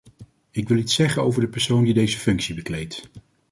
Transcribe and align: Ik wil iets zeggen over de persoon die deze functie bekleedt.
Ik 0.51 0.67
wil 0.67 0.77
iets 0.77 0.95
zeggen 0.95 1.21
over 1.23 1.41
de 1.41 1.47
persoon 1.47 1.83
die 1.83 1.93
deze 1.93 2.17
functie 2.17 2.55
bekleedt. 2.55 3.09